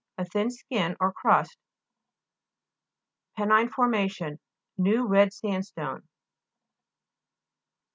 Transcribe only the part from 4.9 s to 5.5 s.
red